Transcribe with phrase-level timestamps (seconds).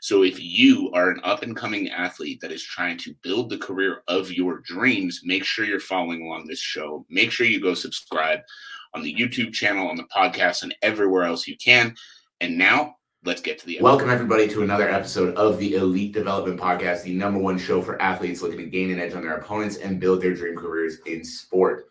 [0.00, 3.58] So if you are an up and coming athlete that is trying to build the
[3.58, 7.04] career of your dreams, make sure you're following along this show.
[7.08, 8.40] Make sure you go subscribe
[8.94, 11.94] on the YouTube channel, on the podcast, and everywhere else you can.
[12.40, 13.84] And now let's get to the episode.
[13.84, 18.00] welcome everybody to another episode of the elite development podcast the number one show for
[18.00, 21.24] athletes looking to gain an edge on their opponents and build their dream careers in
[21.24, 21.90] sport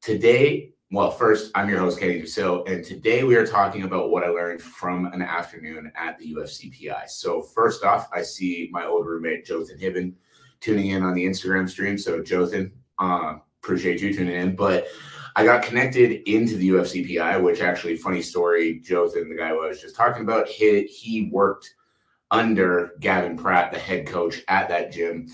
[0.00, 4.24] today well, first, I'm your host, Kenny Dusseault, and today we are talking about what
[4.24, 7.06] I learned from an afternoon at the UFC PI.
[7.06, 10.12] So, first off, I see my old roommate, Jothan Hibben,
[10.60, 11.96] tuning in on the Instagram stream.
[11.96, 14.54] So, Jothan, uh, appreciate you tuning in.
[14.54, 14.86] But
[15.34, 19.52] I got connected into the UFC PI, which actually, funny story, Jothan, the guy I
[19.52, 21.74] was just talking about, he, he worked
[22.30, 25.28] under Gavin Pratt, the head coach at that gym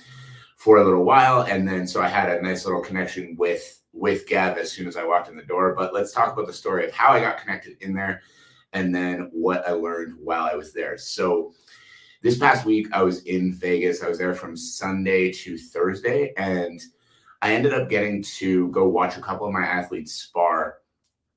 [0.55, 1.43] for a little while.
[1.43, 4.97] And then, so I had a nice little connection with with Gav as soon as
[4.97, 5.75] I walked in the door.
[5.77, 8.23] But let's talk about the story of how I got connected in there
[8.73, 10.97] and then what I learned while I was there.
[10.99, 11.53] So,
[12.21, 14.03] this past week, I was in Vegas.
[14.03, 16.81] I was there from Sunday to Thursday, and
[17.43, 20.79] I ended up getting to go watch a couple of my athletes spar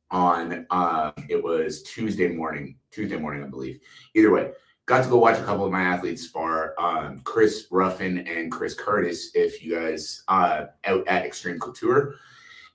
[0.09, 3.79] on uh, it was Tuesday morning, Tuesday morning, I believe.
[4.15, 4.51] Either way,
[4.87, 6.73] got to go watch a couple of my athletes spar.
[6.79, 12.15] Um, Chris Ruffin and Chris Curtis, if you guys uh, out at Extreme Couture.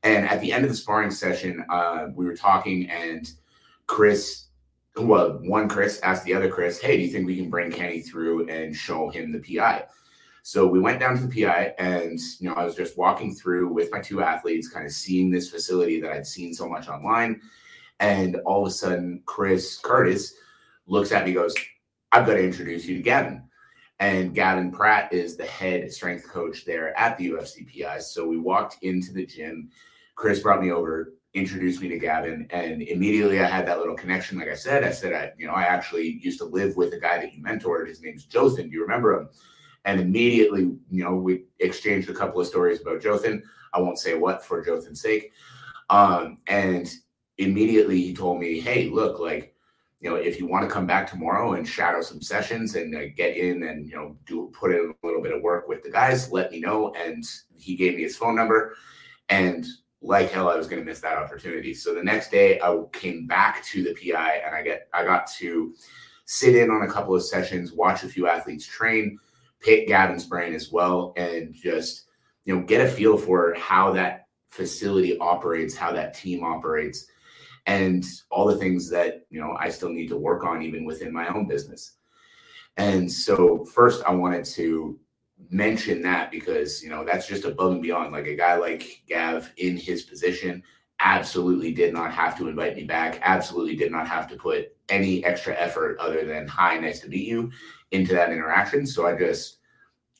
[0.06, 3.28] And at the end of the sparring session, uh, we were talking, and
[3.88, 4.44] Chris,
[4.96, 8.00] well, one Chris asked the other Chris, "Hey, do you think we can bring Kenny
[8.02, 9.84] through and show him the PI?"
[10.44, 13.72] So we went down to the PI, and you know, I was just walking through
[13.72, 17.40] with my two athletes, kind of seeing this facility that I'd seen so much online.
[17.98, 20.34] And all of a sudden, Chris Curtis
[20.86, 21.56] looks at me, goes,
[22.12, 23.42] "I've got to introduce you to Gavin."
[23.98, 27.98] And Gavin Pratt is the head strength coach there at the UFC PI.
[27.98, 29.68] So we walked into the gym.
[30.16, 34.38] Chris brought me over, introduced me to Gavin, and immediately I had that little connection.
[34.38, 36.98] Like I said, I said, I, you know, I actually used to live with a
[36.98, 37.86] guy that you mentored.
[37.86, 38.70] His name's Jothan.
[38.70, 39.28] Do you remember him?
[39.84, 43.42] And immediately, you know, we exchanged a couple of stories about Jothan.
[43.72, 45.32] I won't say what for Jothan's sake.
[45.90, 46.90] Um, and
[47.38, 49.54] immediately he told me, hey, look, like,
[50.00, 53.08] you know, if you want to come back tomorrow and shadow some sessions and uh,
[53.16, 55.90] get in and you know do put in a little bit of work with the
[55.90, 56.92] guys, let me know.
[56.94, 57.24] And
[57.56, 58.76] he gave me his phone number,
[59.30, 59.66] and
[60.06, 61.74] like hell, I was going to miss that opportunity.
[61.74, 65.26] So the next day, I came back to the PI, and I get I got
[65.38, 65.74] to
[66.24, 69.18] sit in on a couple of sessions, watch a few athletes train,
[69.60, 72.06] pick Gavin's brain as well, and just
[72.44, 77.06] you know get a feel for how that facility operates, how that team operates
[77.66, 81.12] and all the things that you know I still need to work on even within
[81.12, 81.94] my own business.
[82.76, 84.98] And so first I wanted to
[85.50, 88.12] mention that because you know that's just above and beyond.
[88.12, 90.62] Like a guy like Gav in his position
[91.00, 95.22] absolutely did not have to invite me back absolutely did not have to put any
[95.26, 97.50] extra effort other than hi nice to meet you
[97.90, 98.86] into that interaction.
[98.86, 99.58] So I just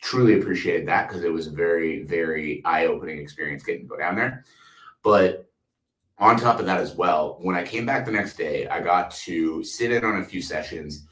[0.03, 4.17] truly appreciated that because it was a very very eye-opening experience getting to go down
[4.17, 4.45] there.
[5.03, 5.49] But
[6.19, 9.11] on top of that as well, when I came back the next day, I got
[9.13, 11.07] to sit in on a few sessions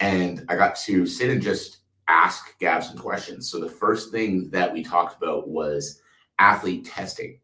[0.00, 3.50] and I got to sit and just ask Gav some questions.
[3.50, 6.00] So the first thing that we talked about was
[6.38, 7.38] athlete testing.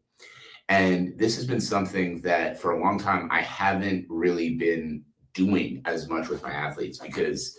[0.69, 5.81] And this has been something that for a long time I haven't really been doing
[5.85, 7.57] as much with my athletes because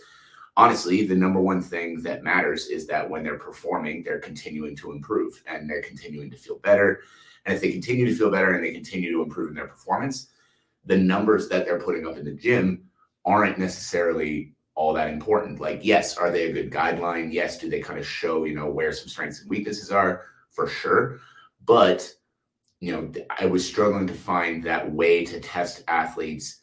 [0.57, 4.91] honestly, the number one thing that matters is that when they're performing, they're continuing to
[4.91, 7.01] improve and they're continuing to feel better
[7.45, 10.29] and if they continue to feel better and they continue to improve in their performance,
[10.85, 12.85] the numbers that they're putting up in the gym
[13.25, 15.59] aren't necessarily all that important.
[15.59, 17.31] Like, yes, are they a good guideline?
[17.31, 20.23] Yes, do they kind of show, you know, where some strengths and weaknesses are?
[20.51, 21.19] For sure.
[21.65, 22.11] But,
[22.79, 26.59] you know, I was struggling to find that way to test athletes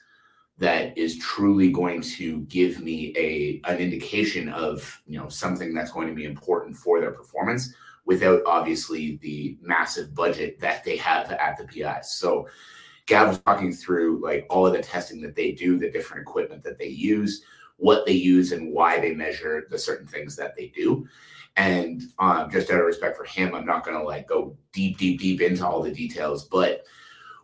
[0.58, 5.90] that is truly going to give me a an indication of, you know, something that's
[5.90, 7.73] going to be important for their performance
[8.05, 12.12] without obviously the massive budget that they have at the PIs.
[12.12, 12.46] So
[13.06, 16.62] Gav was talking through like all of the testing that they do, the different equipment
[16.64, 17.43] that they use,
[17.81, 21.06] what they use, and why they measure the certain things that they do.
[21.56, 24.99] And um, just out of respect for him, I'm not going to like go deep,
[24.99, 26.85] deep, deep into all the details, but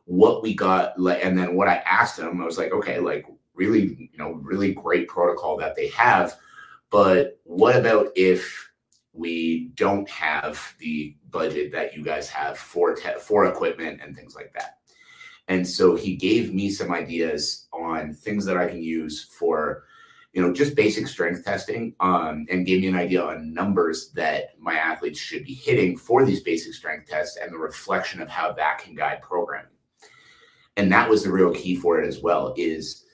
[0.04, 3.26] what we got, like, and then what I asked him, I was like, okay, like
[3.54, 6.36] really, you know, really great protocol that they have,
[6.90, 8.70] but what about if
[9.12, 14.36] we don't have the budget that you guys have for te- for equipment and things
[14.36, 14.78] like that.
[15.48, 19.84] And so he gave me some ideas on things that I can use for,
[20.36, 24.50] you know, just basic strength testing, um, and gave me an idea on numbers that
[24.58, 28.52] my athletes should be hitting for these basic strength tests and the reflection of how
[28.52, 29.70] that can guide programming.
[30.76, 32.52] And that was the real key for it as well.
[32.58, 33.06] Is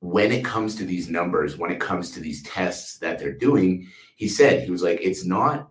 [0.00, 3.86] when it comes to these numbers, when it comes to these tests that they're doing,
[4.16, 5.68] he said he was like, it's not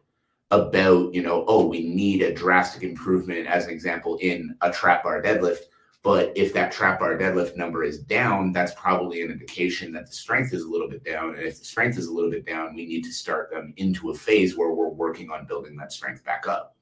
[0.49, 5.03] about you know, oh, we need a drastic improvement as an example in a trap
[5.03, 5.63] bar deadlift
[6.01, 10.13] but if that trap bar deadlift number is down, that's probably an indication that the
[10.13, 11.35] strength is a little bit down.
[11.35, 14.11] And if the strength is a little bit down, we need to start them into
[14.11, 16.77] a phase where we're working on building that strength back up.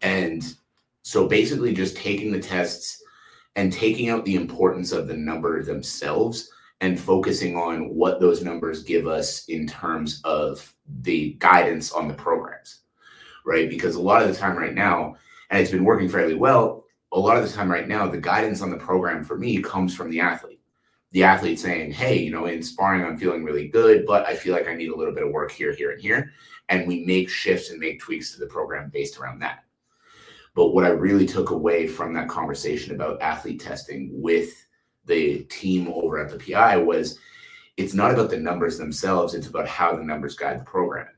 [0.00, 0.42] And
[1.02, 3.02] so basically, just taking the tests
[3.54, 6.50] and taking out the importance of the number themselves
[6.80, 12.14] and focusing on what those numbers give us in terms of the guidance on the
[12.14, 12.80] programs,
[13.46, 13.70] right?
[13.70, 15.14] Because a lot of the time right now,
[15.50, 18.62] and it's been working fairly well, a lot of the time right now, the guidance
[18.62, 20.60] on the program for me comes from the athlete.
[21.10, 24.54] The athlete saying, Hey, you know, in sparring, I'm feeling really good, but I feel
[24.54, 26.32] like I need a little bit of work here, here, and here.
[26.70, 29.64] And we make shifts and make tweaks to the program based around that.
[30.54, 34.50] But what I really took away from that conversation about athlete testing with
[35.04, 37.18] the team over at the PI was
[37.76, 41.08] it's not about the numbers themselves, it's about how the numbers guide the program.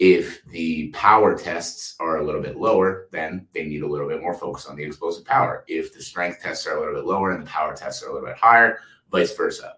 [0.00, 4.20] If the power tests are a little bit lower, then they need a little bit
[4.20, 5.64] more focus on the explosive power.
[5.68, 8.12] If the strength tests are a little bit lower and the power tests are a
[8.12, 8.78] little bit higher,
[9.10, 9.76] vice versa.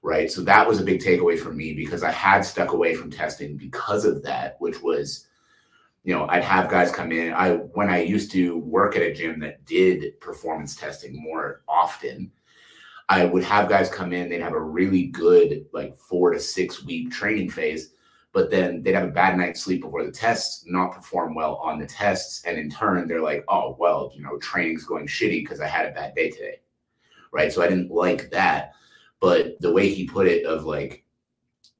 [0.00, 0.30] Right.
[0.30, 3.56] So that was a big takeaway for me because I had stuck away from testing
[3.56, 5.26] because of that, which was,
[6.02, 7.32] you know, I'd have guys come in.
[7.32, 12.32] I when I used to work at a gym that did performance testing more often,
[13.08, 16.84] I would have guys come in, they'd have a really good like four to six
[16.84, 17.92] week training phase
[18.32, 21.78] but then they'd have a bad night's sleep before the tests, not perform well on
[21.78, 25.60] the tests, and in turn they're like, oh well, you know, training's going shitty because
[25.60, 26.60] I had a bad day today,
[27.30, 27.52] right?
[27.52, 28.72] So I didn't like that,
[29.20, 31.04] but the way he put it of like,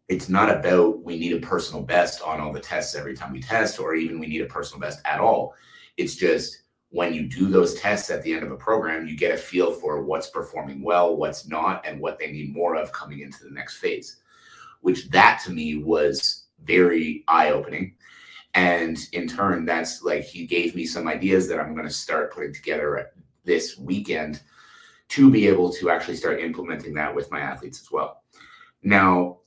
[0.09, 3.41] it's not about we need a personal best on all the tests every time we
[3.41, 5.55] test, or even we need a personal best at all.
[5.97, 9.33] It's just when you do those tests at the end of a program, you get
[9.33, 13.21] a feel for what's performing well, what's not, and what they need more of coming
[13.21, 14.19] into the next phase.
[14.83, 17.95] Which that to me was very eye opening.
[18.55, 22.33] And in turn, that's like he gave me some ideas that I'm going to start
[22.33, 23.11] putting together
[23.45, 24.43] this weekend
[25.09, 28.23] to be able to actually start implementing that with my athletes as well.
[28.83, 29.39] Now,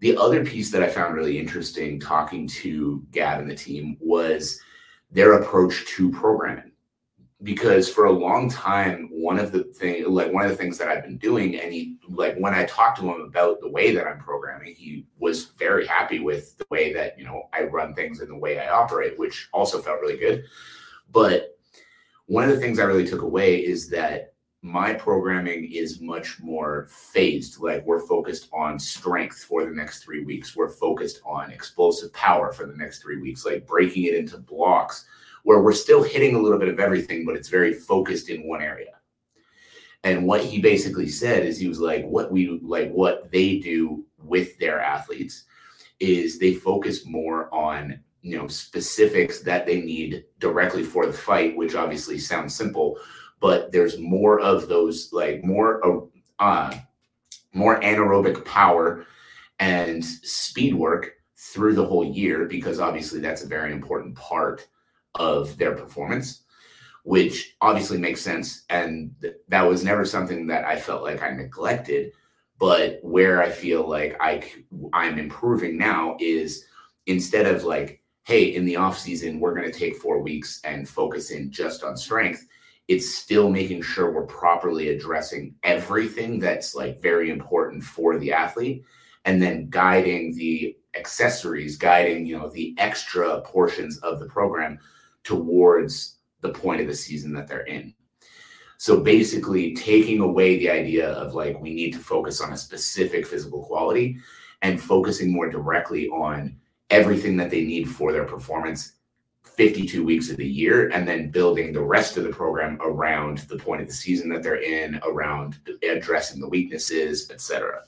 [0.00, 4.60] the other piece that I found really interesting talking to Gav and the team was
[5.10, 6.72] their approach to programming
[7.42, 10.88] because for a long time one of the thing like one of the things that
[10.88, 14.06] i've been doing and he like when i talked to him about the way that
[14.06, 18.20] i'm programming he was very happy with the way that you know i run things
[18.20, 20.44] and the way i operate which also felt really good.
[21.12, 21.58] But
[22.26, 24.32] one of the things i really took away is that
[24.62, 27.60] my programming is much more phased.
[27.60, 30.56] Like we're focused on strength for the next three weeks.
[30.56, 35.06] We're focused on explosive power for the next three weeks like breaking it into blocks
[35.46, 38.60] where we're still hitting a little bit of everything, but it's very focused in one
[38.60, 38.90] area.
[40.02, 44.04] And what he basically said is he was like, what we like, what they do
[44.18, 45.44] with their athletes
[46.00, 51.56] is they focus more on you know specifics that they need directly for the fight,
[51.56, 52.98] which obviously sounds simple,
[53.38, 56.76] but there's more of those like more uh,
[57.54, 59.06] more anaerobic power
[59.60, 64.66] and speed work through the whole year because obviously that's a very important part
[65.18, 66.42] of their performance,
[67.04, 68.64] which obviously makes sense.
[68.70, 72.12] And th- that was never something that I felt like I neglected.
[72.58, 74.50] But where I feel like I
[74.92, 76.64] I'm improving now is
[77.06, 80.88] instead of like, hey, in the off season we're going to take four weeks and
[80.88, 82.46] focus in just on strength.
[82.88, 88.84] It's still making sure we're properly addressing everything that's like very important for the athlete,
[89.24, 94.78] and then guiding the accessories, guiding you know the extra portions of the program
[95.26, 97.92] towards the point of the season that they're in.
[98.78, 103.26] So basically, taking away the idea of like we need to focus on a specific
[103.26, 104.18] physical quality
[104.62, 106.56] and focusing more directly on
[106.90, 108.92] everything that they need for their performance
[109.42, 113.56] 52 weeks of the year and then building the rest of the program around the
[113.56, 117.82] point of the season that they're in around addressing the weaknesses etc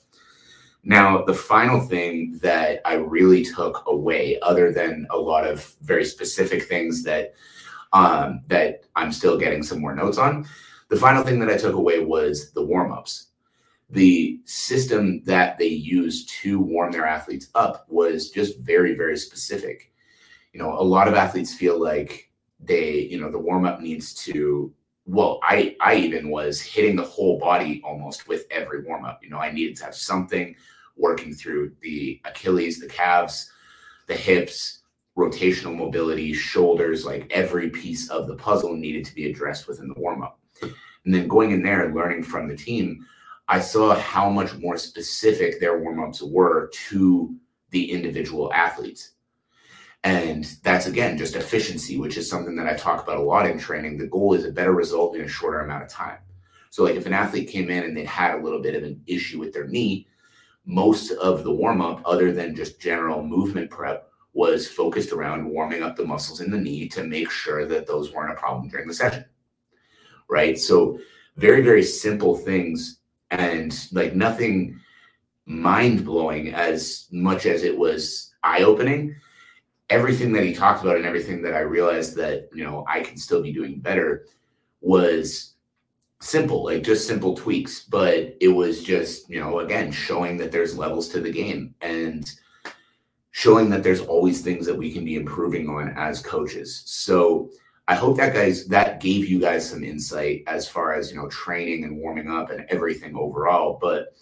[0.83, 6.05] now the final thing that i really took away other than a lot of very
[6.05, 7.33] specific things that
[7.93, 10.45] um, that i'm still getting some more notes on
[10.89, 13.27] the final thing that i took away was the warm-ups.
[13.91, 19.91] The system that they used to warm their athletes up was just very very specific.
[20.53, 24.13] You know, a lot of athletes feel like they, you know, the warm up needs
[24.25, 24.73] to
[25.09, 29.23] well, I I even was hitting the whole body almost with every warm up.
[29.23, 30.55] You know, I needed to have something
[30.97, 33.51] working through the Achilles, the calves,
[34.07, 34.79] the hips,
[35.17, 39.99] rotational mobility, shoulders, like every piece of the puzzle needed to be addressed within the
[39.99, 40.39] warm up.
[40.61, 43.03] And then going in there and learning from the team,
[43.47, 47.35] I saw how much more specific their warm ups were to
[47.71, 49.13] the individual athletes.
[50.03, 53.59] And that's again just efficiency, which is something that I talk about a lot in
[53.59, 53.97] training.
[53.97, 56.19] The goal is a better result in a shorter amount of time.
[56.69, 59.01] So, like if an athlete came in and they had a little bit of an
[59.07, 60.07] issue with their knee,
[60.65, 65.83] most of the warm up, other than just general movement prep, was focused around warming
[65.83, 68.87] up the muscles in the knee to make sure that those weren't a problem during
[68.87, 69.25] the session.
[70.29, 70.57] Right.
[70.57, 70.99] So,
[71.35, 72.99] very, very simple things
[73.31, 74.79] and like nothing
[75.45, 79.15] mind blowing as much as it was eye opening
[79.89, 83.17] everything that he talked about and everything that I realized that, you know, I can
[83.17, 84.25] still be doing better
[84.81, 85.55] was
[86.21, 87.83] simple, like just simple tweaks.
[87.83, 92.31] But it was just, you know, again, showing that there's levels to the game and
[93.31, 96.83] showing that there's always things that we can be improving on as coaches.
[96.85, 97.49] So
[97.87, 101.27] I hope that guys that gave you guys some insight as far as, you know,
[101.29, 103.79] training and warming up and everything overall.
[103.81, 104.15] But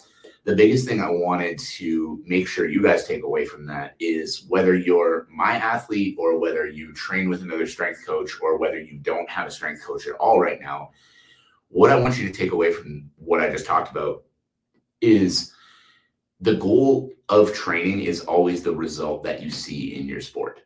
[0.47, 4.45] the biggest thing I wanted to make sure you guys take away from that is
[4.47, 8.97] whether you're my athlete or whether you train with another strength coach or whether you
[8.99, 10.91] don't have a strength coach at all right now,
[11.67, 14.23] what I want you to take away from what I just talked about
[15.01, 15.51] is
[16.39, 20.61] the goal of training is always the result that you see in your sport.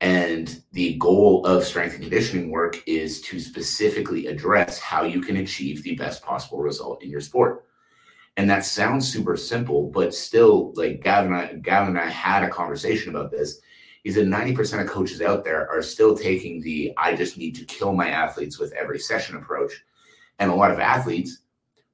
[0.00, 5.38] And the goal of strength and conditioning work is to specifically address how you can
[5.38, 7.64] achieve the best possible result in your sport.
[8.36, 12.42] And that sounds super simple, but still, like Gavin, and I, Gavin and I had
[12.42, 13.60] a conversation about this.
[14.04, 17.64] He said 90% of coaches out there are still taking the I just need to
[17.64, 19.72] kill my athletes with every session approach.
[20.38, 21.38] And a lot of athletes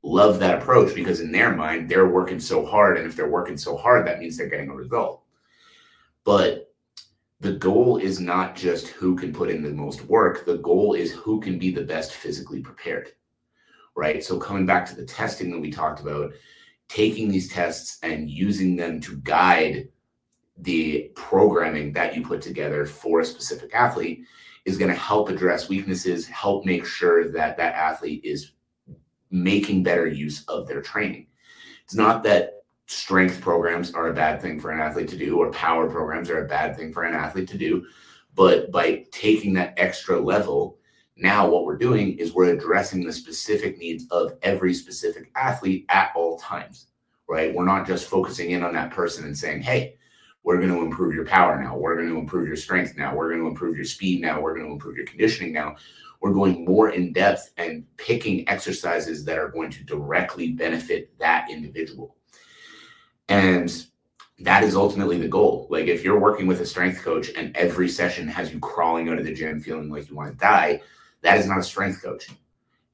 [0.03, 2.99] love that approach because in their mind, they're working so hard.
[2.99, 5.23] And if they're working so hard, that means they're getting a result.
[6.25, 6.75] But
[7.41, 11.13] the goal is not just who can put in the most work, the goal is
[11.13, 13.13] who can be the best physically prepared
[13.95, 14.25] right?
[14.25, 16.33] So coming back to the testing that we talked about,
[16.89, 19.89] taking these tests and using them to guide
[20.59, 24.25] the programming that you put together for a specific athlete
[24.65, 28.53] is going to help address weaknesses, help make sure that that athlete is
[29.31, 31.27] making better use of their training.
[31.85, 35.51] It's not that strength programs are a bad thing for an athlete to do or
[35.51, 37.87] power programs are a bad thing for an athlete to do,
[38.35, 40.79] but by taking that extra level
[41.17, 46.11] now, what we're doing is we're addressing the specific needs of every specific athlete at
[46.17, 46.87] all times,
[47.29, 47.55] right?
[47.55, 49.99] We're not just focusing in on that person and saying, hey,
[50.43, 51.77] we're going to improve your power now.
[51.77, 53.15] We're going to improve your strength now.
[53.15, 54.41] We're going to improve your speed now.
[54.41, 55.77] We're going to improve your conditioning now.
[56.21, 61.51] We're going more in depth and picking exercises that are going to directly benefit that
[61.51, 62.17] individual.
[63.29, 63.87] And
[64.41, 65.69] that is ultimately the goal.
[65.71, 69.19] Like if you're working with a strength coach and every session has you crawling out
[69.19, 70.81] of the gym feeling like you want to die,
[71.23, 72.29] that is not a strength coach.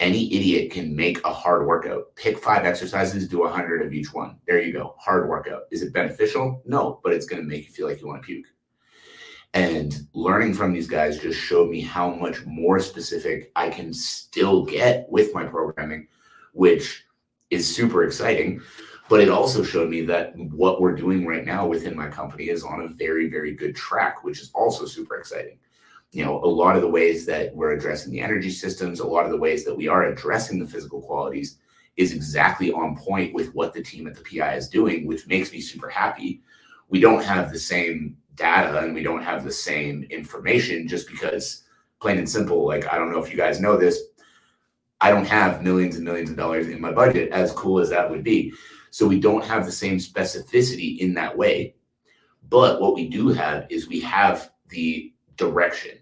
[0.00, 2.14] Any idiot can make a hard workout.
[2.14, 4.36] Pick five exercises, do a hundred of each one.
[4.46, 4.94] There you go.
[4.98, 5.62] Hard workout.
[5.72, 6.62] Is it beneficial?
[6.64, 8.46] No, but it's going to make you feel like you want to puke.
[9.54, 14.64] And learning from these guys just showed me how much more specific I can still
[14.64, 16.06] get with my programming,
[16.52, 17.04] which
[17.50, 18.60] is super exciting.
[19.08, 22.62] But it also showed me that what we're doing right now within my company is
[22.62, 25.58] on a very, very good track, which is also super exciting
[26.12, 29.24] you know, a lot of the ways that we're addressing the energy systems, a lot
[29.24, 31.58] of the ways that we are addressing the physical qualities
[31.96, 35.52] is exactly on point with what the team at the PI is doing, which makes
[35.52, 36.40] me super happy.
[36.88, 41.64] We don't have the same data and we don't have the same information just because,
[42.00, 44.00] plain and simple, like, I don't know if you guys know this,
[45.00, 48.08] I don't have millions and millions of dollars in my budget, as cool as that
[48.08, 48.52] would be.
[48.90, 51.74] So we don't have the same specificity in that way.
[52.48, 55.96] But what we do have is we have the direction,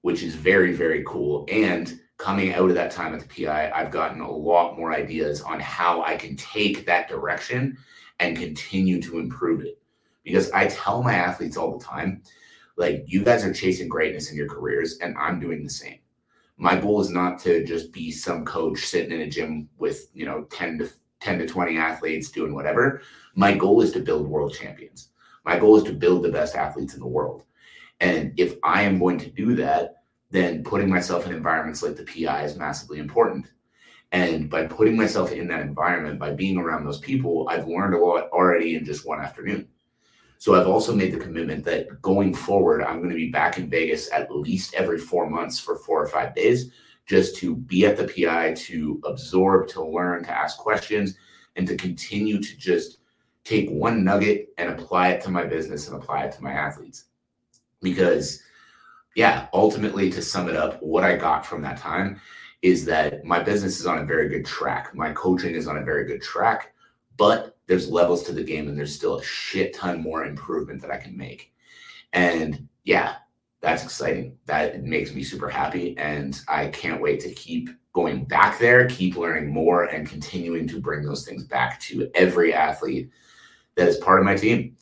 [0.00, 1.44] which is very, very cool.
[1.50, 5.42] And coming out of that time at the PI, I've gotten a lot more ideas
[5.42, 7.76] on how I can take that direction
[8.18, 9.78] and continue to improve it.
[10.24, 12.22] Because I tell my athletes all the time,
[12.76, 15.98] like, you guys are chasing greatness in your careers, and I'm doing the same.
[16.56, 20.26] My goal is not to just be some coach sitting in a gym with, you
[20.26, 23.02] know, 10 to 10 to 20 athletes doing whatever.
[23.34, 25.10] My goal is to build world champions.
[25.44, 27.42] My goal is to build the best athletes in the world.
[28.00, 32.04] And if I am going to do that, then putting myself in environments like the
[32.04, 33.50] PI is massively important.
[34.12, 37.98] And by putting myself in that environment, by being around those people, I've learned a
[37.98, 39.68] lot already in just one afternoon.
[40.38, 43.68] So I've also made the commitment that going forward, I'm going to be back in
[43.68, 46.70] Vegas at least every four months for four or five days,
[47.06, 51.16] just to be at the PI, to absorb, to learn, to ask questions,
[51.56, 52.98] and to continue to just
[53.42, 57.06] take one nugget and apply it to my business and apply it to my athletes.
[57.80, 58.42] Because,
[59.14, 62.20] yeah, ultimately, to sum it up, what I got from that time
[62.62, 64.94] is that my business is on a very good track.
[64.94, 66.74] My coaching is on a very good track,
[67.16, 70.90] but there's levels to the game and there's still a shit ton more improvement that
[70.90, 71.52] I can make.
[72.12, 73.16] And yeah,
[73.60, 74.36] that's exciting.
[74.46, 75.96] That makes me super happy.
[75.98, 80.80] And I can't wait to keep going back there, keep learning more, and continuing to
[80.80, 83.10] bring those things back to every athlete
[83.74, 84.76] that is part of my team.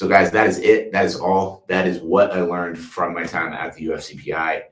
[0.00, 0.92] So, guys, that is it.
[0.92, 1.66] That is all.
[1.68, 4.62] That is what I learned from my time at the UFCPI.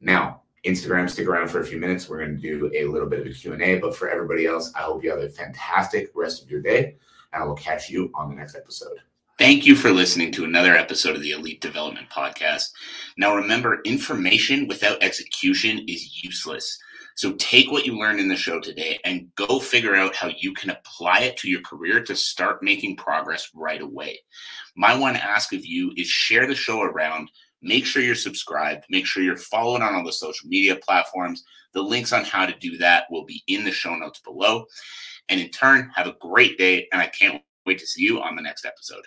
[0.00, 2.08] Now, Instagram, stick around for a few minutes.
[2.08, 3.78] We're going to do a little bit of a Q&A.
[3.78, 6.96] But for everybody else, I hope you have a fantastic rest of your day.
[7.32, 8.98] And I will catch you on the next episode.
[9.38, 12.72] Thank you for listening to another episode of the Elite Development Podcast.
[13.16, 16.76] Now, remember, information without execution is useless.
[17.16, 20.52] So take what you learned in the show today and go figure out how you
[20.54, 24.20] can apply it to your career to start making progress right away.
[24.76, 27.30] My one ask of you is share the show around.
[27.60, 28.84] Make sure you're subscribed.
[28.90, 31.44] Make sure you're following on all the social media platforms.
[31.74, 34.66] The links on how to do that will be in the show notes below.
[35.28, 36.88] And in turn, have a great day.
[36.92, 39.04] And I can't wait to see you on the next episode.